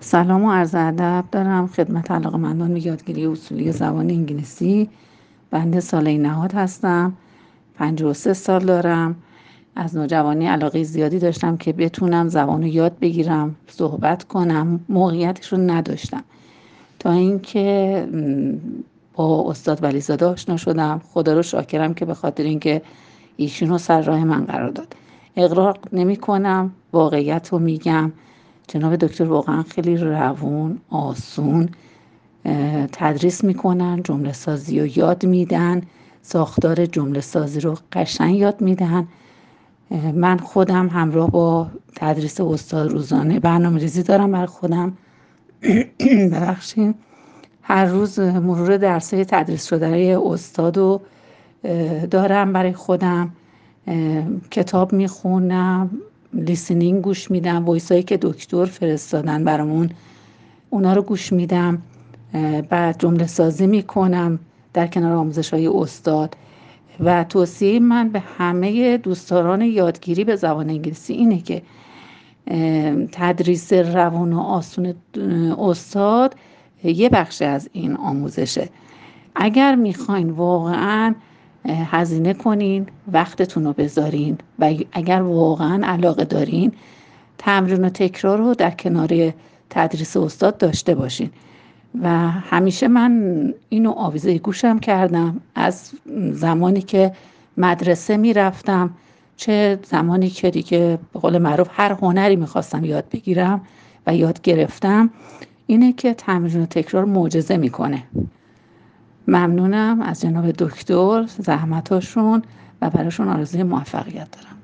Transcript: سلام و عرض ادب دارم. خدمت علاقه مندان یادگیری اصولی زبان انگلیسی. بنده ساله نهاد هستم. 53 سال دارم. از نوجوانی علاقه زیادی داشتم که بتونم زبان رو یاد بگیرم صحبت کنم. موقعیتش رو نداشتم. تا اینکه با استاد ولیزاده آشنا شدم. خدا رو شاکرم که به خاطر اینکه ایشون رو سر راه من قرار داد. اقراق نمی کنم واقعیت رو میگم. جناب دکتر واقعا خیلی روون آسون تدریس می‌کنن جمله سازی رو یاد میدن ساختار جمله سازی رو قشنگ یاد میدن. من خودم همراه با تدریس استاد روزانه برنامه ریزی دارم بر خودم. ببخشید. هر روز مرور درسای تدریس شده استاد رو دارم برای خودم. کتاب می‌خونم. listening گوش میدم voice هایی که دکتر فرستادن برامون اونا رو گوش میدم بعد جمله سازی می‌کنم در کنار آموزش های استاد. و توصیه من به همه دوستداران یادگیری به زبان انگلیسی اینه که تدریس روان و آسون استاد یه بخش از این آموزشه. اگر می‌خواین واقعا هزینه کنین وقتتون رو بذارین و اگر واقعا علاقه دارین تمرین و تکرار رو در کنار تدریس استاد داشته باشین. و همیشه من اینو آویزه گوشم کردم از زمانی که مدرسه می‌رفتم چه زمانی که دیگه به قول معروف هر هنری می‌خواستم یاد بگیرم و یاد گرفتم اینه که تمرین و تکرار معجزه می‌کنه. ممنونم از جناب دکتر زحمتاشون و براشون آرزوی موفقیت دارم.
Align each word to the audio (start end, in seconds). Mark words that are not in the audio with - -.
سلام 0.00 0.44
و 0.44 0.52
عرض 0.52 0.74
ادب 0.74 1.24
دارم. 1.32 1.66
خدمت 1.66 2.10
علاقه 2.10 2.36
مندان 2.36 2.76
یادگیری 2.76 3.26
اصولی 3.26 3.72
زبان 3.72 4.10
انگلیسی. 4.10 4.88
بنده 5.50 5.80
ساله 5.80 6.18
نهاد 6.18 6.52
هستم. 6.52 7.12
53 7.74 8.32
سال 8.32 8.64
دارم. 8.64 9.16
از 9.76 9.96
نوجوانی 9.96 10.46
علاقه 10.46 10.82
زیادی 10.82 11.18
داشتم 11.18 11.56
که 11.56 11.72
بتونم 11.72 12.28
زبان 12.28 12.62
رو 12.62 12.68
یاد 12.68 12.98
بگیرم 12.98 13.56
صحبت 13.66 14.24
کنم. 14.24 14.80
موقعیتش 14.88 15.52
رو 15.52 15.58
نداشتم. 15.58 16.24
تا 16.98 17.12
اینکه 17.12 18.08
با 19.14 19.50
استاد 19.50 19.82
ولیزاده 19.82 20.26
آشنا 20.26 20.56
شدم. 20.56 21.00
خدا 21.12 21.34
رو 21.34 21.42
شاکرم 21.42 21.94
که 21.94 22.04
به 22.04 22.14
خاطر 22.14 22.42
اینکه 22.42 22.82
ایشون 23.36 23.68
رو 23.68 23.78
سر 23.78 24.02
راه 24.02 24.24
من 24.24 24.44
قرار 24.44 24.70
داد. 24.70 24.96
اقراق 25.36 25.78
نمی 25.92 26.16
کنم 26.16 26.72
واقعیت 26.92 27.48
رو 27.52 27.58
میگم. 27.58 28.12
جناب 28.68 28.96
دکتر 28.96 29.24
واقعا 29.24 29.62
خیلی 29.62 29.96
روون 29.96 30.78
آسون 30.90 31.68
تدریس 32.92 33.44
می‌کنن 33.44 34.02
جمله 34.04 34.32
سازی 34.32 34.80
رو 34.80 34.86
یاد 34.98 35.26
میدن 35.26 35.82
ساختار 36.22 36.86
جمله 36.86 37.20
سازی 37.20 37.60
رو 37.60 37.78
قشنگ 37.92 38.36
یاد 38.36 38.60
میدن. 38.60 39.08
من 40.14 40.38
خودم 40.38 40.88
همراه 40.88 41.30
با 41.30 41.70
تدریس 41.96 42.40
استاد 42.40 42.90
روزانه 42.92 43.40
برنامه 43.40 43.80
ریزی 43.80 44.02
دارم 44.02 44.32
بر 44.32 44.46
خودم. 44.46 44.98
ببخشید. 46.32 46.94
هر 47.62 47.84
روز 47.86 48.20
مرور 48.20 48.76
درسای 48.76 49.24
تدریس 49.24 49.66
شده 49.66 50.20
استاد 50.24 50.78
رو 50.78 51.02
دارم 52.10 52.52
برای 52.52 52.72
خودم. 52.72 53.32
کتاب 54.50 54.92
می‌خونم. 54.92 55.90
listening 56.36 57.02
گوش 57.02 57.30
میدم 57.30 57.64
voice 57.64 57.92
هایی 57.92 58.02
که 58.02 58.18
دکتر 58.22 58.64
فرستادن 58.64 59.44
برامون 59.44 59.90
اونا 60.70 60.92
رو 60.92 61.02
گوش 61.02 61.32
میدم 61.32 61.82
بعد 62.68 62.98
جمله 62.98 63.26
سازی 63.26 63.66
می‌کنم 63.66 64.38
در 64.72 64.86
کنار 64.86 65.12
آموزش 65.12 65.54
های 65.54 65.66
استاد. 65.66 66.36
و 67.00 67.24
توصیه 67.24 67.80
من 67.80 68.08
به 68.08 68.20
همه 68.38 68.96
دوستداران 68.96 69.62
یادگیری 69.62 70.24
به 70.24 70.36
زبان 70.36 70.70
انگلیسی 70.70 71.12
اینه 71.12 71.40
که 71.40 71.62
تدریس 73.12 73.72
روان 73.72 74.32
و 74.32 74.40
آسون 74.40 74.94
استاد 75.58 76.34
یه 76.84 77.08
بخش 77.08 77.42
از 77.42 77.68
این 77.72 77.96
آموزشه. 77.96 78.68
اگر 79.34 79.74
می‌خواین 79.74 80.30
واقعا 80.30 81.14
هزینه 81.68 82.34
کنین 82.34 82.86
وقتتون 83.12 83.64
رو 83.64 83.72
بذارین 83.72 84.38
و 84.58 84.74
اگر 84.92 85.22
واقعا 85.22 85.86
علاقه 85.86 86.24
دارین 86.24 86.72
تمرین 87.38 87.84
و 87.84 87.88
تکرار 87.88 88.38
رو 88.38 88.54
در 88.54 88.70
کنار 88.70 89.32
تدریس 89.70 90.16
استاد 90.16 90.58
داشته 90.58 90.94
باشین. 90.94 91.30
و 92.02 92.08
همیشه 92.30 92.88
من 92.88 93.54
اینو 93.68 93.90
آویزه 93.90 94.38
گوشم 94.38 94.78
کردم 94.78 95.40
از 95.54 95.90
زمانی 96.32 96.82
که 96.82 97.12
مدرسه 97.56 98.16
می‌رفتم 98.16 98.90
چه 99.36 99.78
زمانی 99.84 100.30
که 100.30 100.50
دیگه 100.50 100.98
به 101.12 101.20
قول 101.20 101.38
معروف 101.38 101.68
هر 101.72 101.92
هنری 101.92 102.36
می‌خواستم 102.36 102.84
یاد 102.84 103.04
بگیرم 103.12 103.60
و 104.06 104.16
یاد 104.16 104.40
گرفتم 104.40 105.10
اینه 105.66 105.92
که 105.92 106.14
تمرین 106.14 106.62
و 106.62 106.66
تکرار 106.66 107.04
معجزه 107.04 107.56
می‌کنه. 107.56 108.02
ممنونم 109.28 110.00
از 110.02 110.20
جناب 110.20 110.50
دکتر 110.50 111.26
زحمتاشون 111.26 112.42
و 112.82 112.90
براشون 112.90 113.28
آرزوی 113.28 113.62
موفقیت 113.62 114.28
دارم. 114.30 114.56